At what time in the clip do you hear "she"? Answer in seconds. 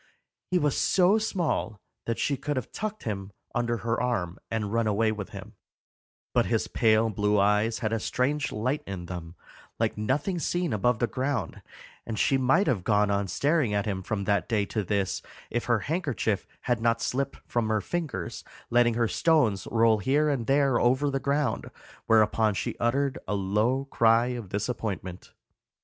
2.17-2.35, 12.17-12.35, 22.55-22.75